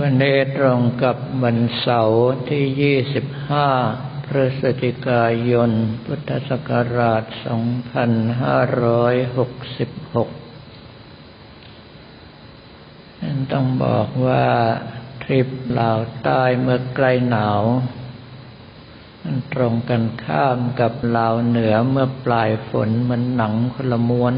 [0.00, 2.96] วันนี้ตรงกับวันเสาร์ที่
[3.76, 5.70] 25 พฤศจิกายน
[6.04, 7.32] พุทธศักราช 2566
[13.52, 14.46] ต้องบอกว่า
[15.22, 15.48] ทริป
[15.78, 17.62] ลาวใต้เมื่อใกล้หนาว
[19.54, 24.34] ตรงกันข้ามกับลาวเหนือเมื่อปลายฝนมันหนังคนละม้วน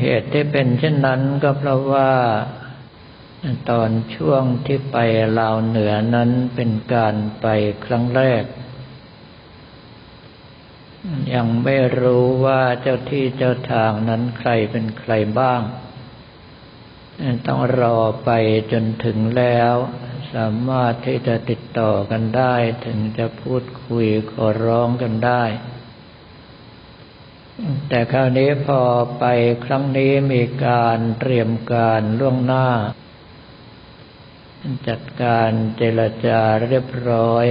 [0.00, 2.10] เหตุที่เป็นเช่นนั้นก็เพราะว่า
[3.70, 4.96] ตอนช่วงที่ไป
[5.38, 7.46] ลาวเหนือนั้นเป็นการไป
[7.84, 8.44] ครั้งแรก
[11.34, 15.60] ยังไม่รู้ว่าเจ้าที่เจ้าทางนั้นใครเป็นใครบ้าง
[17.46, 18.30] ต้องรอไป
[18.72, 19.74] จนถึงแล้ว
[20.34, 22.54] สามารถที่จะติดต่อกันได้
[22.86, 25.44] ถึงจะพูดคุยขอร้องกันได้
[27.88, 28.80] แต่คราวนี้พอ
[29.18, 29.24] ไป
[29.64, 32.68] ครั้งนี้มีการเตรียมการล่วงหน้า
[34.88, 37.46] จัดการเจรจาเรียบร้อย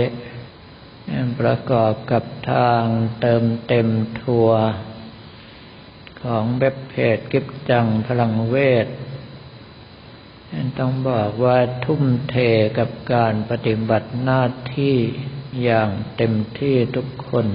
[1.39, 2.83] ประกอบกับทาง
[3.21, 3.87] เติมเต็ม
[4.21, 4.61] ทัวร์
[6.21, 8.55] ของเว็บเพจกิบจังพลังเว
[8.85, 8.87] ท
[10.79, 12.35] ต้องบอกว่าทุ่มเท
[12.77, 14.43] กับการปฏิบัติหน้า
[14.77, 14.95] ที่
[15.63, 17.47] อย่างเต็มที่ทุกคน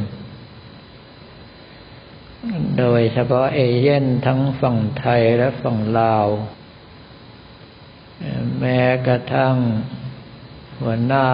[2.79, 6.27] โดยเฉพาะเอเย่นทั้งฝั่งไทยและฝั่งลาว
[8.59, 9.55] แม้กระทั่ง
[10.81, 11.29] หัวหน้า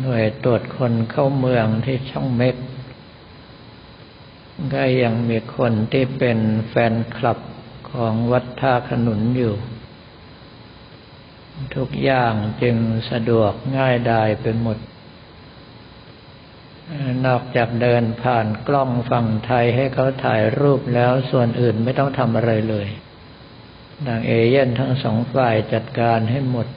[0.00, 2.56] หน่วยตรวจคนเข้าเมืองที่ช่องเม็ก
[4.74, 7.38] ก็ยังมีคนที่เป็นแฟนคลับ
[7.90, 9.54] ของวัดท่าขนุนอยู่
[11.76, 12.76] ทุกอย่างจึง
[13.10, 14.78] สะดวกง่ายดายไปหมด
[17.26, 22.86] นอกจากเดินผ่านกล้องฝั่งไทยให้เขาถ่ายรูปแล้วส่วนอื่นไม่ต้องทำอะไรเลย
[24.04, 26.68] นางเอเย่นทั้งสองฝ่ายจัดการให้หมด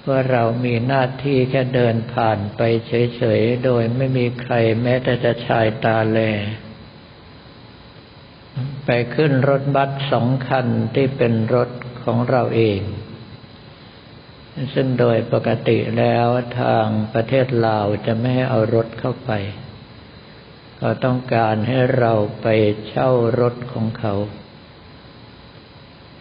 [0.00, 6.18] เพื่อเรามีหน้าที่แค่เดินผ่านไปเฉยๆ โดยไม่มีใครแม้แต่จะชายตาแล
[8.86, 11.70] ไปขึ้นรถบัสสองคันที่เป็นรถ
[12.04, 12.80] ของเราเอง
[14.74, 16.28] ซึ่งโดยปกติแล้ว
[16.60, 19.30] ทางประเทศลาวจะไม่ให้เอารถเข้าไป
[20.78, 22.12] เขาต้องการให้เรา
[22.42, 22.46] ไป
[22.88, 23.10] เช่า
[23.40, 24.14] รถของเขา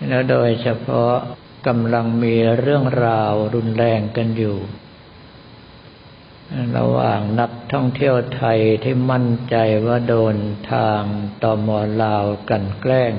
[0.08, 1.14] แล้วโดยเฉพาะ
[1.68, 4.58] กำลังมีเรื่องราวรุนแรงกันอยู่
[6.78, 9.56] ระหว่างนักท่องเที่ยวไทยที่มั่นใจ
[9.86, 10.36] ว่าโดน
[10.74, 11.02] ทาง
[11.44, 13.14] ตอมอลาวกันแกล้ง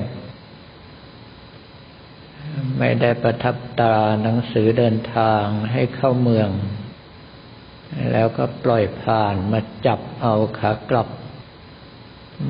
[2.77, 6.49] ไม่ได้ประทับตาหนังสือเดินทางให้เข้าเมือง
[8.11, 11.07] แล้วก็ปล่อยผ่านมาจับเอาขากลับ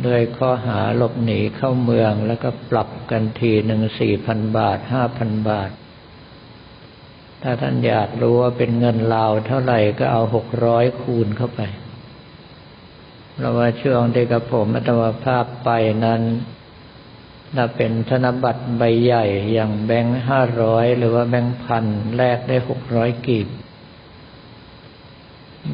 [0.03, 5.71] โดยข้อหาหลบหนีเข้าเมืองแล้วก็ปรับกันทีหนึ่งสี่พันบาทห้าพันบาท
[7.43, 11.61] ถ้าท่านอยากรู้ว่าเป็นเงินลาวเท่าไหร่ก็เอาหกร้อยคูณเข้าไป
[13.35, 15.69] เพราะว่าช่วงที่กับผมอัตวภาพไป
[16.05, 16.21] นั้น
[17.55, 21.85] ถ้าเป็นธนบัตรใบใหญ่อย่างแบงค์ห้าร้อยหรือว่าแบงค์พัน
[22.17, 23.47] แลกได้หกร้อยกีบ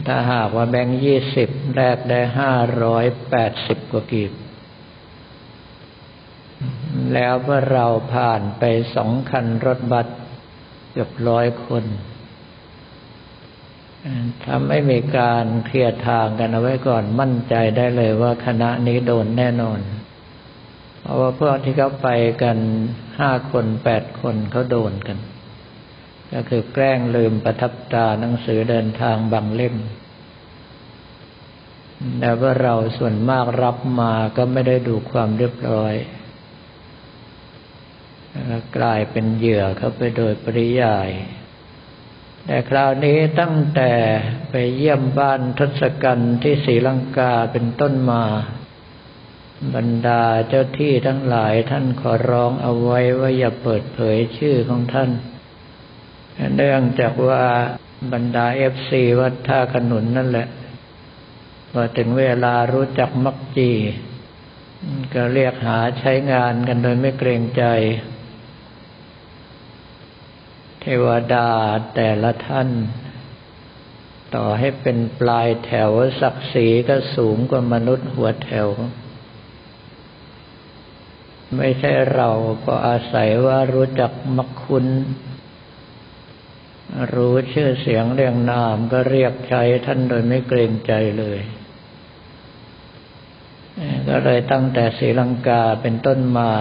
[0.07, 2.53] ถ้าหากว่าแบงค์ยี่สิบแลกได้ห้า
[2.83, 4.31] ร้อยแปดสิบกว่ากีบ
[7.13, 8.63] แล้วเมื่อเราผ่านไป
[8.95, 10.07] สองคันรถบัส
[10.91, 11.85] เกือบร้อยคน
[14.43, 19.79] ถ้าไม่มีการเคลียร์ทางกันเอาไว้ก่อนมั่นใจได้เลยว่าคณะนี้โดนแน่นอน
[21.01, 22.09] เพราะว่าพวกที่เขาไป
[22.43, 22.57] กัน
[23.19, 25.17] ห้าคนแปดคนเขาโดนกัน
[26.33, 29.75] ก็คือแกล้งลืมประทับตาหนังสือเดินทางบางเล่ม
[32.19, 35.93] แต่ว่าเราส่วนมากรับมาก็ไม่ได้ดูความเรียบร้อย
[38.77, 41.09] กลายเป็นเหยื่อเข้าไปโดยปริยาย
[42.45, 43.91] แต่คราวนี้ตั้งแต่
[44.49, 48.23] ไปเยี่ยมบ้านทศกัณฐ์ที่ศรีลังกาเป็นต้นมา
[49.75, 55.09] บรรดาเจ้าที่ทั้งหลายท่านขอร้องเอาไว้ว่าอย่าเปิดเผยชื่อของท่าน
[56.55, 57.44] เนื่องจากว่า
[58.13, 60.47] บรรดา FC วัดท่าขนุนนั่นแหละ
[61.71, 63.71] พอถึงเวลารู้จักมักจี่
[65.13, 67.63] ก็เรียกหาใช้งานกันโดยไม่เกรงใจ
[70.81, 71.49] เทวดา
[71.95, 72.69] แต่ละท่าน
[74.35, 75.91] ต่อให้เป็นปลายแถว
[76.21, 78.67] ศักดิ์ศรีก็สูงกว่ามนุษย์หัวแถว
[81.57, 82.29] ไม่ใช่เรา
[82.65, 84.85] ก็อาศัยว่ารู้จักมักคุณ
[87.13, 91.39] รู้ชื่อเสียงเรียงนามก็เรียกใช้ท่านโดยไม่เกรงใจเลย
[94.07, 96.51] ก็เลยตั้งแต่ศรีลังกาเป็นต้นมา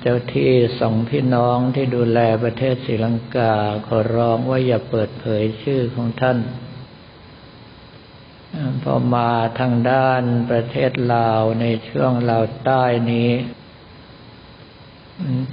[0.00, 3.54] เจ้าที่สองพี่น้องที่ดูแลประเทศศรีลังกา
[3.86, 6.38] ขอร้องว่าอย่าเปิดเผยชื่อของท่าน
[8.82, 13.30] พอมาทางด้านประเทศลาวในช่วงลาวใต้นี้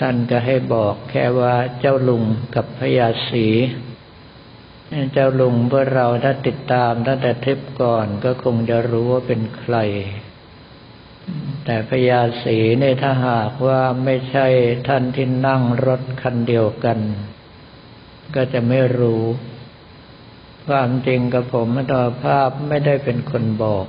[0.01, 2.23] ท่านก็ให้บอกแค่ว่าเจ้าลุง
[2.55, 3.47] กับพญาศี
[5.13, 9.75] เจ้าลุงเพื่อเราถ้าติดตามตั้งแต่ทริปก่อนก็คงจะรู้ว่าเป็นใคร
[11.65, 14.47] แต่พญาศีเนี่ยถ้าหากว่าไม่ใช่
[14.87, 16.99] ท่านที่นั่งรถคันเดียวกัน
[18.35, 19.23] ก็จะไม่รู้
[20.67, 21.93] ความจริงกับผมมัต
[22.23, 23.85] ภาพไม่ได้เป็นคนบอก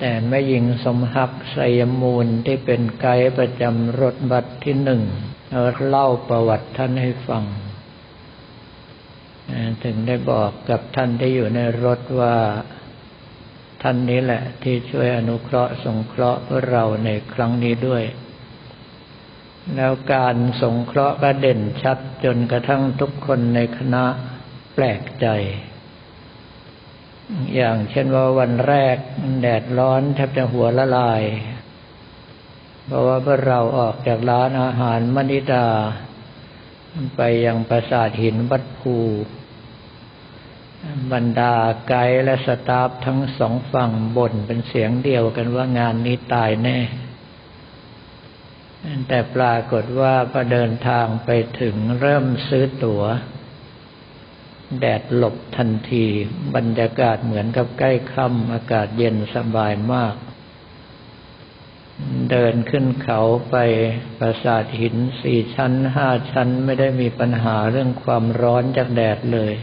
[0.00, 5.02] แต่แม่หญิงสมหักไสยมูลที่เป็นไกด์ประจำรถบัสที่หนึ่ง
[5.86, 7.44] เล่าประวัติท่านให้ฟัง
[9.84, 12.36] ถึงได้บอกกับท่านที่อยู่ในรถว่า
[13.82, 18.04] ท่านนี้แหละ ที่ช่วยอนุเคราะห์สงเคราะห์เราในครั้งนี้ด้วย
[19.76, 24.04] แล้วการสงเคราะห์ก็เด่นชัดจนกระทั่งทุกคนในคณะ
[24.74, 25.26] แปลกใจ
[27.54, 28.96] อย่างเช่นว่าวันแรก
[29.40, 31.22] แดดร้อนแทบจะหัวละลาย
[32.86, 35.66] เพราะว่าเมื่อเราออกจากร้านอาหารมณิดา
[37.16, 38.96] ไปยังปราสาทหินวัดภู
[41.12, 41.54] บรรดา
[41.88, 46.78] ไกด์และสตาฟทั้งสองฝั่งบ่นเป็นเสียงเดียวกันว่างานนี้ตายแน่
[49.08, 51.30] แต่ปรากฏว่าพอเดินทางไป
[51.60, 53.02] ถึงเริ่มซื้อตัว๋ว
[54.80, 56.06] แดดหลบทันที
[56.54, 60.14] บรรยากาศเหมือนกับใกล้ค่ำอากาศเย็นสบายมาก
[62.30, 63.20] เดินขึ้นเขา
[63.50, 63.56] ไป
[64.18, 69.54] ปราสาทหินสี่ชั้นห้าชั้นไม่ได้มีปัญหาเรื่องความร้อนจากแดดเลย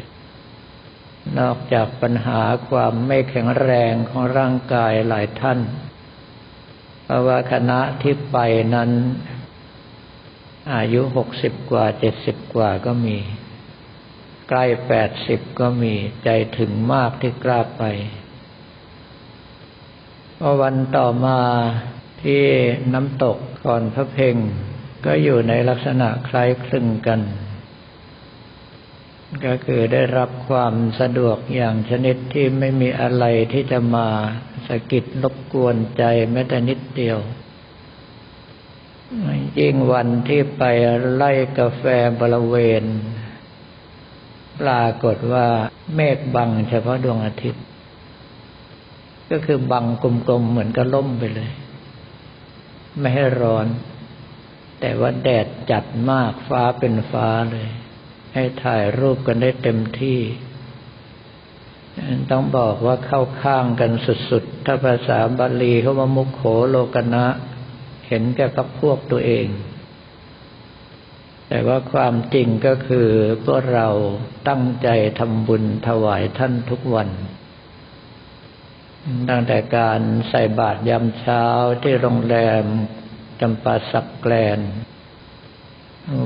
[1.39, 5.59] นอกจากปัญหาความไม่แข็งแรงของร่างกายหลายท่าน
[7.03, 8.37] เพราะว่าคณะที่ไป
[8.75, 8.89] นั้น
[10.75, 13.17] อายุหกสิบกว่าเจ็ดสิบกว่าก็มี
[14.53, 15.93] ใกล้แปดสิบก็มี
[16.23, 17.83] ใจถึงมากที่กล้าไป
[20.39, 21.39] พอวันต่อมา
[22.23, 22.41] ที่
[22.93, 24.35] น้ำตกก่อนพระเพ่ง
[25.05, 27.21] ก็อยู่ในลักษณะคล้ายคลึงกัน
[29.45, 34.07] ก็คือได้รับความสะดวกอย่างชนิดที่ไม่มีอะไรที่จะมา
[34.67, 37.19] สะกิดรบกวนใจแม้แต่นิดเดียว
[39.59, 40.63] ยิ่งวันที่ไป
[41.15, 41.83] ไล่กาแฟ
[42.19, 42.83] บริเวณ
[44.61, 45.47] ปรากฏว่า
[45.95, 47.63] เมฆบังเฉพาะดวงอาทิตย์
[49.31, 49.85] ก็คือบัง
[50.27, 51.51] กลมๆเหมือนกับล่มไปเลย
[52.99, 53.67] ไม่ให้ร้อน
[54.79, 57.69] แต่ว่าแดดจัดมากฟ้าเป็นฟ้าเลย
[58.33, 60.19] ให้ถ่ายรูปกันได้เต็มที่
[62.31, 63.91] ต้องบอกว่าเข้าข้างกัน
[64.29, 67.25] สุดๆ ถ้าภาษาบาลีเขาว่ามุขโขโลกนะ
[68.07, 69.45] เห็นแก่พักพวกตัวเอง
[71.53, 73.09] แต่ว่าความจริงก็คือ
[73.45, 73.87] พวกเรา
[74.49, 74.87] ตั้งใจ
[75.19, 77.09] ทำบุญถวายท่านทุกวัน
[79.29, 81.43] ตั้งแต่การใส่บาตรยามเช้า
[81.83, 82.63] ที่โรงแรม
[83.41, 84.59] จำปาสักแกลน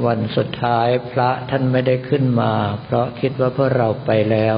[0.06, 4.58] วันสุดท้ายพระท่านไม่ได้ขึ้นมา เพราะคิดว่าพวกเราไปแล้ว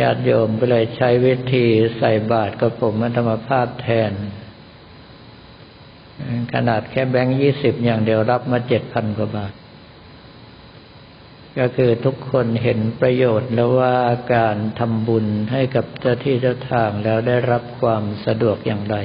[0.00, 1.66] ญาติโยมก็เลยใช้วิธี
[1.98, 4.12] ใส่บาตรกับผมธรรมภาพแทน
[6.52, 9.52] ขนาดแค่แบงค์ยี่สิบอย่างเดียวรับมาเจ็ดพันกว่าบาท
[11.58, 13.96] ก็คือทุกคนเห็นประโยชน์แล้วว่า
[14.34, 18.96] การทำบุญให้กับเจ้าที่เจ้าทางแล้วได้รับความสะดวกอย่างไร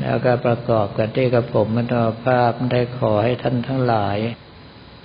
[0.00, 4.18] แล้วก็ประกอบกับที่กับผมมัตภาพได้ขอให้ท่านทั้งหลาย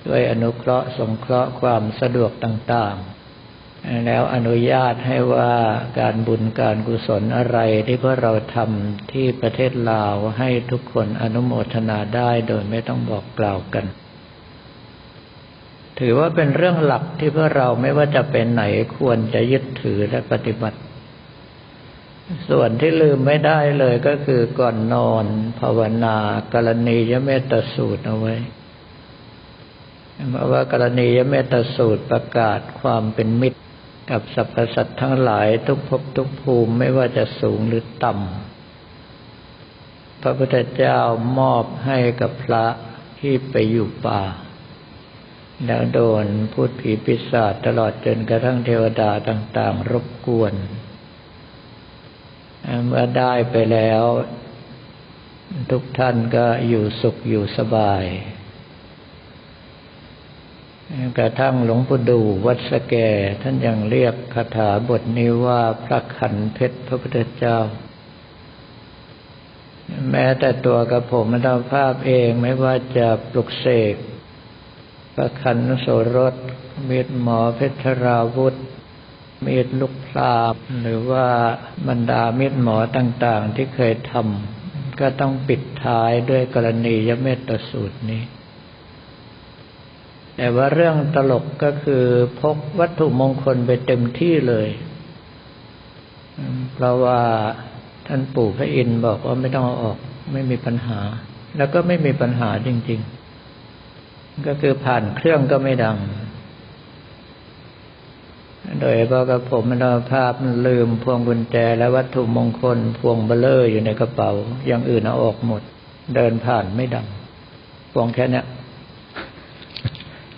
[0.06, 3.17] ด้วยอนุเคราะห์สงเคราะห์ความสะดวกต่างๆ
[4.06, 5.52] แล้วอนุญาตให้ว่า
[6.00, 13.86] การบุญการกุศลอะไรที่พวกเราทำที่ประเทศลาวให้ทุกคนอนุโมทนาได้โดยไม่ต้องบอกกล่าวกัน
[15.98, 18.64] ถือว่าเป็นเรื่องหลักที่พวกเราไม่ว่าจะเป็นไหน
[18.98, 20.78] ควรจะยึดถือและปฏิบัติ
[22.50, 25.24] ส่วนที่ลืมไม่ได้เลยก็คือก่อนนอน
[25.60, 26.16] ภาวนา
[26.54, 28.34] กรณียเมตสูตรเอาไว้
[30.30, 33.60] เพราะว่ากรณียเมตสูตรประกาศความเป็นมิตร
[34.10, 40.98] กับสรรพสัตว์ทั้งหลายทุกภพทุกภูมิไม่ว่าจะสูงหรือต่ำพระพุทธเจ้า
[41.38, 42.64] มอบให้กับพระ
[43.18, 44.22] ที่ไปอยู่ป่า
[45.66, 50.54] แล้วโดนพูดผีปิศาจตลอดจนกระทั่งเทวดาต่าง ๆ รบกวน
[52.86, 54.02] เมื่อได้ไปแล้ว
[55.70, 58.04] ทุกท่านก็อยู่สุขอยู่สบาย
[61.18, 62.94] กระทั่งหลวงปู่ดูวัดสแก
[63.42, 67.58] ท่านยังเรียกคาถาบทนี้ว่าพระขันเพชรพระพุทธเจ้า
[70.10, 73.96] แม้แต่ตัวกับผมมันภาพเองไม่ว่าจะปลุกเสก
[75.14, 76.34] ประคันโสรส
[76.88, 78.54] มีดหมอเพชรราวุธ
[79.44, 81.26] มีดลูกพลาบหรือว่า
[81.88, 88.22] บรรดามีดหมอต่าง ๆ ที่เคยทำก็ต้องปิดท้ายด้วยกรณียเมตตสูตรนี้
[90.40, 92.04] แต่ว่าเรื่องตลกก็คือ
[92.40, 94.68] พกวัตถุมงคลไปเต็มที่เลย
[96.74, 97.20] เพราะว่า
[98.06, 99.98] ท่านปู่พระอินทร์บอกว่าไม่ต้องเอาออก
[100.32, 101.00] ไม่มีปัญหา
[101.56, 103.00] แล้วก็ไม่มีปัญหาจริง
[103.72, 105.98] ๆ ก็คือผ่านเครื่องก็ไม่ดัง
[108.80, 110.32] โดยเพราะกับผมมันภาพ
[110.66, 114.30] ลืมพวงกุญแจและวัตถุมงคล พวงเบลเลอร์อยู่ในกระเป๋า
[114.66, 115.62] อย่างอื่นเอาออกหมด
[116.14, 117.06] เดินผ่านไม่ดัง
[117.92, 118.42] พวงแค่นี้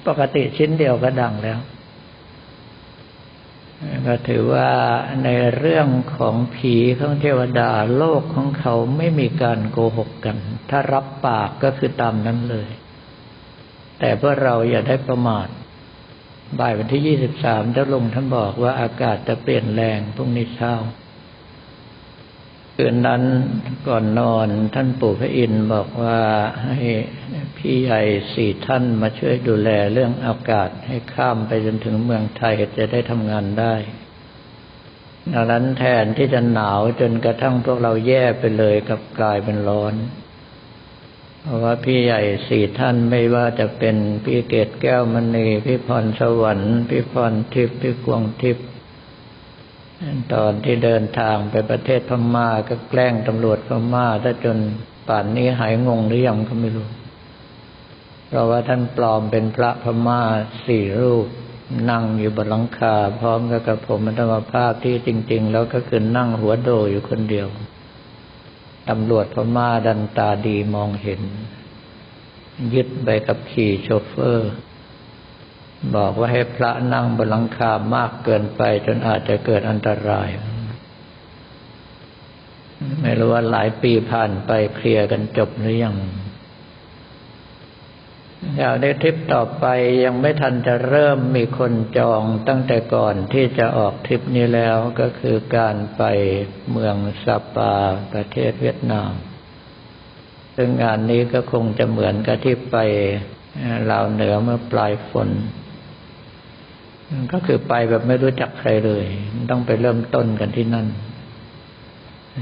[0.07, 1.59] ปกติชิ้นเดียวก็ดังแล้ว
[4.07, 4.71] ก็ถือว่า
[5.25, 10.37] ในเรื่องของผีของเทวดาโลกของเขาไม่มีการโกหกกัน
[10.71, 12.69] ถ้ารับปากก็คือตามนั้นเลย
[13.99, 15.49] แต่เพื่อเราอย่าได้ประมาท
[16.59, 20.73] บ่ายวันที่ยี่สิบสามเจ้าลงท่านบอกว่าอากาศจะเปลี่ยนแรงพรุ่งนี้เช้า
[22.83, 23.25] คืนนั้น
[23.89, 26.19] ก่อนนอนท่านปู่พระอินบอกว่า
[26.65, 26.79] ให้
[27.57, 28.01] พี่ใหญ่
[28.33, 33.75] สี่ท่านมาช่วยดูแลเรื่องอากาศให้ข้ามไปจนถึงเมืองไทยจะได้ทำงานได้
[35.33, 39.95] ดังนั้นแทนที่จะหนาวจนกระทั่งพวกเราแย่ไปเลยกับกลายเป็นร้อน
[41.43, 48.67] เพราะว่าพี่ใหญ่สี่ท่านไม่ว่าจะเป็นพี่เกตแก้วมณีพี่พรสวรรค์พี่พรทิพย์พี่กวงทิพย์
[50.35, 54.59] ตอนที่เดินทางไปประเทศพม่าก็แกล้งตำรวจพม่าถ้าจน
[55.09, 56.89] ป่านนี้หายงงหรือยังก็ไม่รู้
[58.29, 60.21] เพราะว่าท่านปลอมเป็นพระพม่า
[60.67, 61.27] สี่รูป
[61.91, 67.49] นั่งอยู่บนหลังคา พร้อมกับผมมันธรรมภาพที่จริง ๆ แล้วก็คือนั่งหัวโดอยู่คนเดียว
[68.89, 71.21] ตำรวจพม่าดันตาดีมองเห็น
[72.75, 74.51] ยึดใบกับขี่โชเฟอร์
[75.97, 80.29] บอกว่าให้พระนั่งบนหลังคามากเกินไป จนอาจจะเกิดอันตราย
[83.03, 85.97] ไม่รู้ว่าหลายปีผ่านไปเคลียร์กันจบหรือยัง
[88.59, 89.65] อยากได้ทริปต่อไป
[90.05, 96.03] ยังไม่ทันจะเริ่มมีคนจองตั้งแต่ก่อนที่จะออกทริปนี้แล้วก็คือการไป
[96.71, 97.75] เมืองซาปา
[98.13, 99.11] ประเทศเวียดนาม
[100.57, 102.77] ซึ่งงานนี้ก็คงจะเหมือนกับที่ไป
[103.91, 105.29] ลาวเหนือเมื่อปลายฝน
[107.33, 109.05] ก็คือไปแบบไม่รู้จักใครเลย
[109.51, 110.87] ต้องไปเริ่มต้นกันที่นั่น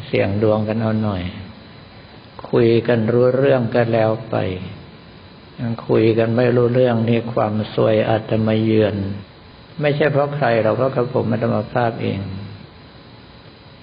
[0.06, 1.22] เสี่ยงดวงกันเอาหน่อย
[2.50, 4.36] คุยกันรู้เรื่องกันแล้วไป
[5.88, 8.96] คุยกันไม่รู้เรื่องนี่ความสวยอาจจะมาเยือน
[9.80, 12.20] ไม่ใช่เพราะใครเราก็กับผมมาธรรมภาพเอง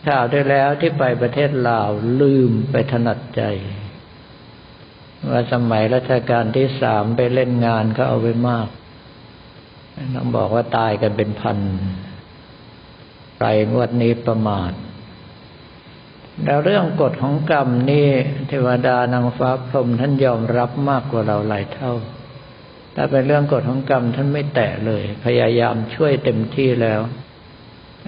[0.08, 1.90] ข่าวได้แล้วที่ไปประเทศลาว
[2.22, 3.42] ลืมไปถนัดใจ
[5.30, 8.68] ว่าสมัยรัชกาลที่สามไปเล่นงานก็เอาไว้มาก
[10.16, 11.58] ต้องบอกว่าตายกันเป็นพัน
[13.40, 14.72] ไปงวดนี้ประมาท
[16.46, 18.08] แล้วเรื่องกฎของกรรมนี่
[18.48, 21.94] เทวดานางฟ้าพรหมท่านยอมรับมากกว่าเราหลายเท่า
[22.96, 27.02] ถ้าเป็นเรื่องกฎของกรรมท่านไม่แตะเลย พยายามช่วยเต็มที่แล้ว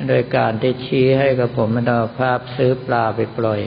[0.07, 3.61] โดยการที่ชี้ให้กับผมมันาภาพซื้อปลาไปปล่อย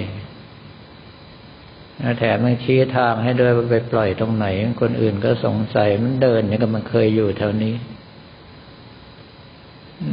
[2.19, 4.47] แถมมันชี้ทางให้ด้วยว่าไปปล่อยตรงไหน
[4.81, 7.75] คนอื่นก็สงสัยมันเดินนี่ก็มันเคยอยู่แถวนี้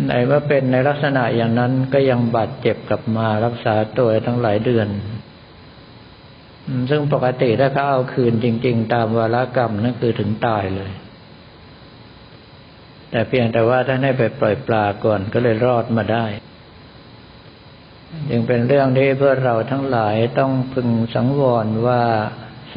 [0.05, 4.87] ไหนว่าเป็นในลักษณะอย่างนั้นก็ยังบาดเจ็บกลับมารักษาตัวทั้งหลายเดือน
[6.89, 10.91] ซึ่งปกติถ้าเขาเอาคืนจริง ๆ ตามวาระกรรมนั่นคือถึงตายเลย
[13.11, 16.25] แต่เพียงแต่ว่าท่านให้ไปปล่อยปลาก่อนก็เลยรอดมาได้
[18.31, 22.03] ยังเป็นเรื่องที่เพื่อเราทั้งหลายต้องพึงสังวรว่า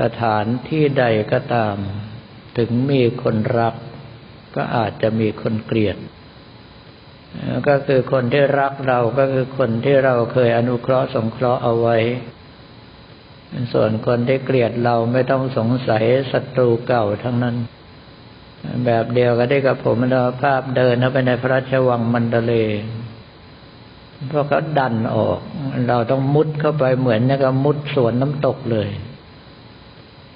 [0.01, 1.77] สถานที่ใดก็ตาม
[2.59, 3.75] ถึงมีคนรัก
[4.57, 5.97] ก็อาจจะมีคนเกลียด
[7.69, 11.97] ก็คือคนที่รักเราก็คือคนที่เราเคยอนุเคราะห์สงเคราะห์เอาไว้
[13.73, 17.57] ส่วนคนที่เกลียดเราไม่ต้องสงสัยศัตรูเก่าทั้งนั้น
[18.85, 22.53] แบบเดียวก็ได้กับผมนภาพเดินเข้าไปในพระราชวังมันเดเล
[24.29, 25.39] เพราะเขาดันออก
[25.89, 28.89] เราต้องมุดเข้าไปเหมือนนี่ก็มุดสวนน้ำตกเลย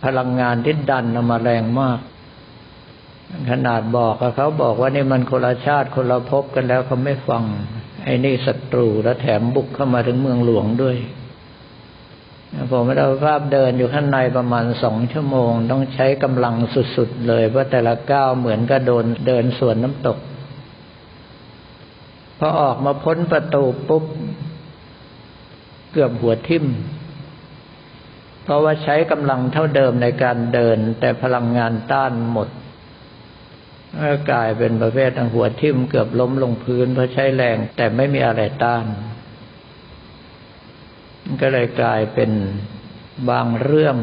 [0.05, 1.99] พลังงานที่ดันออกมาแรงมาก
[3.51, 7.43] ขนาดบอกเขาบอกว่านี่มันคนละชาติคนละภพกันแล้วเขาไม่ฟัง
[8.05, 10.97] ไอ้นี่ศัตรูแล้วแถมบุกเข้ามาถึงเมืองหลวงด้วย
[12.71, 16.55] ผมไม่ได้ภาพเดินอยู่ข้างในประมาณสองชั่วโมง ต้องใช้กำลัง
[16.97, 20.19] สุดๆเลยเพราะแต่ละก้าวเหมือนกับโดนเดินสวนน้ำตก
[22.39, 24.05] พอออกมาพ้นประตูปุ๊บ
[25.93, 26.67] เกือบหัวทิ่ม
[28.45, 32.49] เพราะว่าใช้กำลังเท่าเดิมในการเดิน แต่พลังงานต้านหมด
[34.03, 38.87] ก็กลายเป็นประเภททางหัวทิ่มเกือบล้มลงพื้นเพราะใช้แรงแต่ไม่มีอะไรต้าน
[41.41, 42.31] ก็เลยกลายเป็น
[43.31, 43.97] บางเรื่อง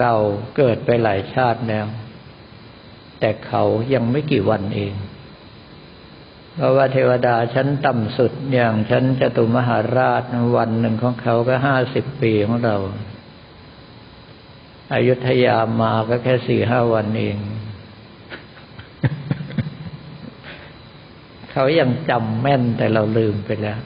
[0.00, 0.14] เรา
[0.56, 1.86] เกิดไปหลายชาติแล้ว
[3.20, 3.62] แต่เขา
[3.94, 4.94] ยังไม่กี่วันเอง
[6.56, 10.22] เพราะว่าเทวดาชั้นต่ำสุดอย่างชั้นจตุมหาราช
[10.56, 12.76] วันหนึ่งของเขาก็ห้าสิบปีของเรา
[14.94, 17.36] อายุทยามาก็แค่สี่ห้าวันเอง
[21.52, 23.80] เขายังจำแม่นแต่เราลืมไปแล้ว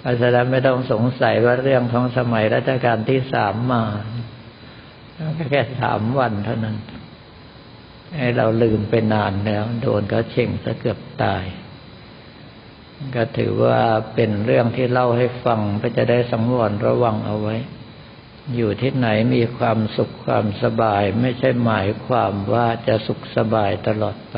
[0.00, 3.84] เพราะฉะนั้นไม่ต้องสงสัยว่าเรื่องของสมัยรัชกาลที่สามมา
[5.50, 6.76] แค่สามวันเท่านั้น
[8.18, 11.44] ให้เราลืมไปนานแล้ว โดนเขาเช่งซะเกือบตาย
[13.14, 13.78] ก็ถือว่า
[14.14, 17.56] เป็นเรื่องที่เล่าให้ฟังเพื่อจะได้สังวรระวังเอาไว้
[18.56, 24.36] อยู่ที่ไหนมีความสุขความสบาย ไม่ใช่หมายความว่าจะสุขสบายตลอดไป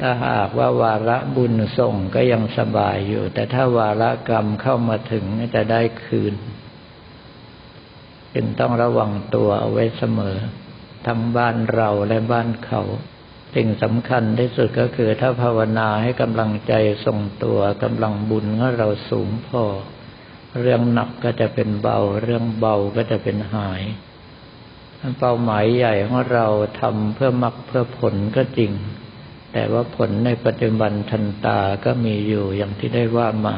[0.00, 5.24] ถ้าหากว่าวาระบุญส่งก็ยังสบายอยู่ แต่ถ้าวาระกรรมเข้ามาถึง
[5.54, 6.34] จะได้คืน
[8.34, 10.36] จึงต้องระวังตัวเอาไว้เสมอ
[11.06, 12.82] ทั้งบ้านเราและบ้านเขา
[13.54, 16.72] สิ่งสำคัญที่สุดก็คือ ถ้าภาวนาให้กำลังใจ
[17.04, 19.64] ทรงตัวกำลังบุญของเราสูงพอ
[20.60, 23.82] เรื่องหนักก็จะเป็นเบา เรื่องเบาก็จะเป็นหาย
[25.18, 26.46] เป้าหมายใหญ่ของเรา
[26.80, 28.72] ทำเพื่อมักเพื่อผลก็จริง
[29.58, 33.56] แต่ว่าผลในปัจจุบันทันตาก็มีอยู่อย่างที่ได้ว่ามา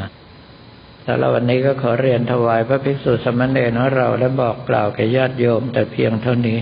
[1.04, 6.58] แต่ละวันนี้ก็ขอเรียนถวายพระภิกษุสมณเณรของเราและบอกกล่าวแก่ญาติโยมแต่เพียงเท่านี้